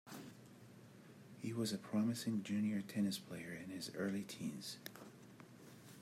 [1.37, 4.77] He was a promising junior tennis player in his early teens.